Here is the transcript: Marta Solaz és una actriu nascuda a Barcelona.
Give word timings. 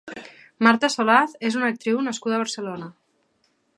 Marta 0.67 0.87
Solaz 0.93 1.35
és 1.49 1.57
una 1.59 1.69
actriu 1.73 2.01
nascuda 2.07 2.39
a 2.39 2.41
Barcelona. 2.45 2.89